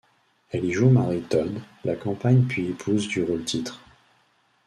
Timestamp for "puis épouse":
2.47-3.07